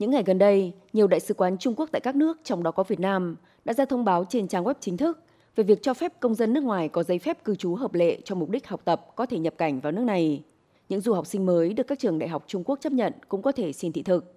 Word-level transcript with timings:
Những 0.00 0.10
ngày 0.10 0.22
gần 0.26 0.38
đây, 0.38 0.72
nhiều 0.92 1.06
đại 1.06 1.20
sứ 1.20 1.34
quán 1.34 1.58
Trung 1.58 1.74
Quốc 1.76 1.88
tại 1.92 2.00
các 2.00 2.16
nước, 2.16 2.38
trong 2.44 2.62
đó 2.62 2.70
có 2.70 2.82
Việt 2.82 3.00
Nam, 3.00 3.36
đã 3.64 3.74
ra 3.74 3.84
thông 3.84 4.04
báo 4.04 4.24
trên 4.28 4.48
trang 4.48 4.64
web 4.64 4.74
chính 4.80 4.96
thức 4.96 5.18
về 5.56 5.64
việc 5.64 5.82
cho 5.82 5.94
phép 5.94 6.12
công 6.20 6.34
dân 6.34 6.52
nước 6.52 6.64
ngoài 6.64 6.88
có 6.88 7.02
giấy 7.02 7.18
phép 7.18 7.44
cư 7.44 7.54
trú 7.54 7.74
hợp 7.74 7.94
lệ 7.94 8.18
cho 8.24 8.34
mục 8.34 8.50
đích 8.50 8.68
học 8.68 8.80
tập 8.84 9.06
có 9.16 9.26
thể 9.26 9.38
nhập 9.38 9.54
cảnh 9.58 9.80
vào 9.80 9.92
nước 9.92 10.02
này. 10.02 10.42
Những 10.88 11.00
du 11.00 11.12
học 11.12 11.26
sinh 11.26 11.46
mới 11.46 11.72
được 11.72 11.86
các 11.86 11.98
trường 11.98 12.18
đại 12.18 12.28
học 12.28 12.44
Trung 12.46 12.64
Quốc 12.64 12.80
chấp 12.80 12.92
nhận 12.92 13.12
cũng 13.28 13.42
có 13.42 13.52
thể 13.52 13.72
xin 13.72 13.92
thị 13.92 14.02
thực. 14.02 14.34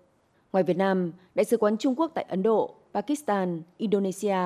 Ngoài 0.53 0.63
Việt 0.63 0.77
Nam, 0.77 1.11
Đại 1.35 1.45
sứ 1.45 1.57
quán 1.57 1.77
Trung 1.77 1.95
Quốc 1.95 2.11
tại 2.15 2.25
Ấn 2.29 2.43
Độ, 2.43 2.75
Pakistan, 2.93 3.61
Indonesia, 3.77 4.37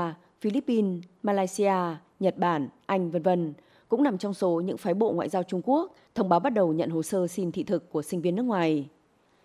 Philippines, 0.42 1.04
Malaysia, 1.24 1.74
Nhật 2.20 2.38
Bản, 2.38 2.70
Anh 2.86 3.12
v.v. 3.12 3.30
cũng 3.90 4.04
nằm 4.04 4.18
trong 4.18 4.34
số 4.34 4.62
những 4.66 4.78
phái 4.78 4.94
bộ 4.94 5.12
ngoại 5.12 5.30
giao 5.30 5.44
Trung 5.44 5.62
Quốc 5.66 5.96
thông 6.16 6.30
báo 6.30 6.40
bắt 6.40 6.50
đầu 6.50 6.74
nhận 6.74 6.90
hồ 6.90 7.04
sơ 7.04 7.28
xin 7.28 7.52
thị 7.52 7.64
thực 7.64 7.92
của 7.92 8.02
sinh 8.02 8.22
viên 8.22 8.36
nước 8.36 8.44
ngoài. 8.44 8.88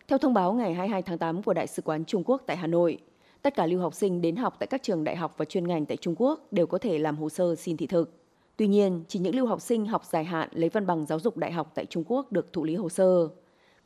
Theo 0.09 0.19
thông 0.19 0.35
báo 0.35 0.53
ngày 0.53 0.75
22 0.75 1.03
tháng 1.03 1.19
8 1.19 1.43
của 1.43 1.55
Đại 1.55 1.67
sứ 1.67 1.83
quán 1.83 2.05
Trung 2.05 2.23
Quốc 2.27 2.43
tại 2.47 2.57
Hà 2.57 2.67
Nội, 2.67 2.99
tất 3.43 3.55
cả 3.55 3.67
lưu 3.67 3.81
học 3.81 3.95
sinh 3.95 4.21
đến 4.21 4.37
học 4.37 4.57
tại 4.59 4.67
các 4.67 4.83
trường 4.83 5.05
đại 5.05 5.17
học 5.17 5.35
và 5.37 5.45
chuyên 5.45 5.69
ngành 5.69 5.87
tại 5.87 5.97
Trung 5.97 6.15
Quốc 6.19 6.53
đều 6.53 6.67
có 6.67 6.79
thể 6.79 6.99
làm 6.99 7.17
hồ 7.17 7.29
sơ 7.29 7.55
xin 7.55 7.77
thị 7.77 7.87
thực. 7.87 8.19
Tuy 8.57 8.67
nhiên, 8.67 9.05
chỉ 9.09 9.19
những 9.19 9.35
lưu 9.35 9.47
học 9.47 9.61
sinh 9.61 9.87
học 9.87 10.05
dài 10.05 10.25
hạn 10.25 10.49
lấy 10.53 10.69
văn 10.69 10.87
bằng 10.87 11.07
giáo 11.07 11.21
dục 11.21 11.37
đại 11.37 11.53
học 11.53 11.73
tại 11.75 11.87
Trung 11.87 12.05
Quốc 12.07 12.33
được 12.33 12.53
thụ 12.53 12.65
lý 12.65 12.75
hồ 12.75 12.89
sơ. 12.89 13.29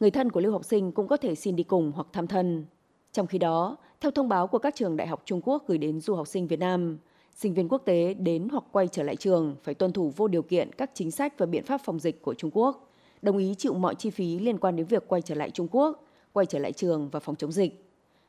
Người 0.00 0.10
thân 0.10 0.30
của 0.30 0.40
lưu 0.40 0.52
học 0.52 0.64
sinh 0.64 0.92
cũng 0.92 1.08
có 1.08 1.16
thể 1.16 1.34
xin 1.34 1.56
đi 1.56 1.62
cùng 1.62 1.92
hoặc 1.94 2.06
thăm 2.12 2.26
thân. 2.26 2.64
Trong 3.12 3.26
khi 3.26 3.38
đó, 3.38 3.76
theo 4.00 4.10
thông 4.10 4.28
báo 4.28 4.46
của 4.46 4.58
các 4.58 4.74
trường 4.74 4.96
đại 4.96 5.06
học 5.06 5.22
Trung 5.24 5.40
Quốc 5.44 5.64
gửi 5.66 5.78
đến 5.78 6.00
du 6.00 6.14
học 6.14 6.28
sinh 6.28 6.46
Việt 6.46 6.58
Nam, 6.58 6.98
sinh 7.34 7.54
viên 7.54 7.68
quốc 7.68 7.82
tế 7.84 8.14
đến 8.14 8.48
hoặc 8.52 8.64
quay 8.72 8.88
trở 8.88 9.02
lại 9.02 9.16
trường 9.16 9.56
phải 9.62 9.74
tuân 9.74 9.92
thủ 9.92 10.12
vô 10.16 10.28
điều 10.28 10.42
kiện 10.42 10.72
các 10.72 10.90
chính 10.94 11.10
sách 11.10 11.38
và 11.38 11.46
biện 11.46 11.64
pháp 11.64 11.80
phòng 11.84 12.00
dịch 12.00 12.22
của 12.22 12.34
Trung 12.34 12.50
Quốc, 12.54 12.90
đồng 13.22 13.38
ý 13.38 13.54
chịu 13.58 13.74
mọi 13.74 13.94
chi 13.94 14.10
phí 14.10 14.38
liên 14.38 14.58
quan 14.58 14.76
đến 14.76 14.86
việc 14.86 15.08
quay 15.08 15.22
trở 15.22 15.34
lại 15.34 15.50
Trung 15.50 15.68
Quốc, 15.70 16.05
quay 16.36 16.46
trở 16.46 16.58
lại 16.58 16.72
trường 16.72 17.08
và 17.08 17.20
phòng 17.20 17.36
chống 17.36 17.52
dịch. 17.52 17.84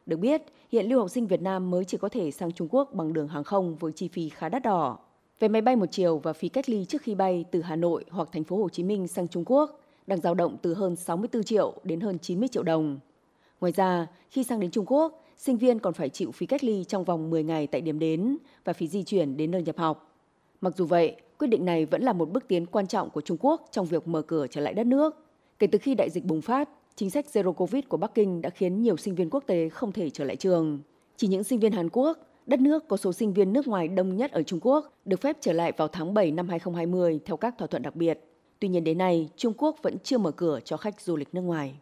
Được 0.06 0.18
biết, 0.18 0.42
hiện 0.72 0.90
lưu 0.90 1.00
học 1.00 1.10
sinh 1.10 1.28
Việt 1.28 1.42
Nam 1.42 1.72
mới 1.72 1.86
chỉ 1.86 1.98
có 1.98 2.10
thể 2.10 2.32
sang 2.32 2.52
Trung 2.52 2.68
Quốc 2.72 2.94
bằng 2.94 3.14
đường 3.14 3.28
hàng 3.28 3.44
không 3.44 3.76
với 3.76 3.91
chi 3.91 4.08
phí 4.08 4.30
khá 4.30 4.49
đắt 4.49 4.64
đỏ. 4.64 4.98
Về 5.40 5.48
máy 5.48 5.62
bay 5.62 5.76
một 5.76 5.86
chiều 5.91 6.18
và 6.18 6.34
phí 6.34 6.49
cách 6.49 6.70
ly 6.70 6.86
trước 6.86 7.02
khi 7.02 7.16
bay 7.16 7.46
từ 7.52 7.62
Hà 7.62 7.76
Nội 7.76 8.05
hoặc 8.10 8.30
thành 8.32 8.44
phố 8.44 8.58
Hồ 8.58 8.70
Chí 8.70 8.84
Minh 8.84 9.08
sang 9.08 9.27
Trung 9.27 9.44
Quốc 9.46 9.80
đang 10.08 10.22
dao 10.22 10.34
động 10.34 10.58
từ 10.62 10.74
hơn 10.74 10.96
64 10.96 11.44
triệu 11.44 11.74
đến 11.84 11.99
hơn 11.99 12.20
90 12.20 12.48
triệu 12.48 12.64
đồng. 12.64 12.99
Ngoài 13.62 13.74
ra, 13.76 14.08
khi 14.32 14.44
sang 14.44 14.60
đến 14.60 14.71
Trung 14.71 14.86
Quốc, 14.88 15.24
sinh 15.38 15.58
viên 15.58 15.80
còn 15.80 15.94
phải 15.94 16.10
chịu 16.10 16.32
phí 16.32 16.46
cách 16.46 16.64
ly 16.64 16.84
trong 16.88 17.04
vòng 17.04 17.30
10 17.30 17.44
ngày 17.44 17.68
tại 17.68 17.82
điểm 17.82 17.99
đến 17.99 18.38
và 18.64 18.74
phí 18.74 18.88
di 18.88 19.04
chuyển 19.04 19.38
đến 19.38 19.52
nơi 19.52 19.64
nhập 19.64 19.77
học. 19.77 20.16
Mặc 20.62 20.74
dù 20.77 20.86
vậy, 20.86 21.16
quyết 21.38 21.48
định 21.48 21.66
này 21.66 21.86
vẫn 21.86 22.02
là 22.02 22.14
một 22.14 22.30
bước 22.30 22.48
tiến 22.48 22.66
quan 22.66 22.88
trọng 22.88 23.10
của 23.10 23.21
Trung 23.21 23.38
Quốc 23.40 23.68
trong 23.71 23.86
việc 23.86 24.08
mở 24.08 24.21
cửa 24.21 24.48
trở 24.48 24.62
lại 24.62 24.74
đất 24.74 24.86
nước. 24.86 25.16
Kể 25.60 25.68
từ 25.68 25.77
khi 25.77 25.96
đại 25.96 26.10
dịch 26.10 26.26
bùng 26.26 26.42
phát, 26.42 26.70
chính 26.98 27.09
sách 27.09 27.26
Zero 27.34 27.53
Covid 27.53 27.84
của 27.90 27.98
Bắc 27.98 28.15
Kinh 28.15 28.41
đã 28.41 28.49
khiến 28.49 28.81
nhiều 28.81 28.98
sinh 28.98 29.15
viên 29.15 29.29
quốc 29.29 29.43
tế 29.48 29.70
không 29.70 29.91
thể 29.91 30.09
trở 30.09 30.23
lại 30.23 30.35
trường. 30.35 30.79
Chỉ 31.17 31.27
những 31.27 31.43
sinh 31.43 31.59
viên 31.59 31.71
Hàn 31.71 31.90
Quốc, 31.90 32.17
đất 32.45 32.59
nước 32.59 32.87
có 32.87 32.98
số 32.98 33.13
sinh 33.13 33.34
viên 33.34 33.53
nước 33.53 33.67
ngoài 33.67 33.87
đông 33.87 34.15
nhất 34.15 34.31
ở 34.31 34.43
Trung 34.43 34.59
Quốc, 34.62 34.93
được 35.05 35.21
phép 35.21 35.37
trở 35.41 35.53
lại 35.53 35.71
vào 35.77 35.87
tháng 35.87 36.13
7 36.13 36.31
năm 36.31 36.49
2020 36.49 37.20
theo 37.25 37.37
các 37.37 37.57
thỏa 37.57 37.68
thuận 37.68 37.81
đặc 37.81 37.95
biệt. 37.95 38.20
Tuy 38.59 38.68
nhiên 38.68 38.84
đến 38.84 38.98
nay, 38.98 39.29
Trung 39.35 39.53
Quốc 39.57 39.75
vẫn 39.81 39.99
chưa 40.03 40.18
mở 40.18 40.31
cửa 40.31 40.59
cho 40.65 40.77
khách 40.77 41.01
du 41.01 41.15
lịch 41.15 41.34
nước 41.34 41.41
ngoài. 41.41 41.75